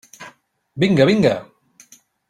Vinga, 0.83 1.05
vinga! 1.11 1.35